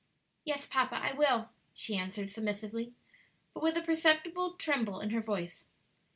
[0.43, 2.93] "Yes, papa, I will," she answered submissively,
[3.53, 5.67] but with a perceptible tremble in her voice.